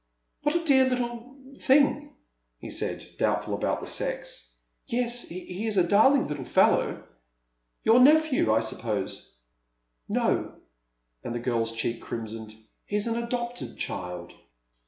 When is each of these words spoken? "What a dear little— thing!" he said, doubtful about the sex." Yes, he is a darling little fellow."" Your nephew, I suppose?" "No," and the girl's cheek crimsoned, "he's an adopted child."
"What 0.41 0.55
a 0.55 0.63
dear 0.65 0.89
little— 0.89 1.37
thing!" 1.61 2.15
he 2.57 2.71
said, 2.71 3.07
doubtful 3.19 3.53
about 3.53 3.81
the 3.81 3.85
sex." 3.85 4.51
Yes, 4.87 5.27
he 5.29 5.67
is 5.67 5.77
a 5.77 5.87
darling 5.87 6.27
little 6.27 6.43
fellow."" 6.43 7.03
Your 7.83 7.99
nephew, 7.99 8.51
I 8.51 8.61
suppose?" 8.61 9.35
"No," 10.19 10.55
and 11.23 11.35
the 11.35 11.39
girl's 11.39 11.71
cheek 11.71 12.01
crimsoned, 12.01 12.55
"he's 12.87 13.05
an 13.05 13.15
adopted 13.15 13.77
child." 13.77 14.33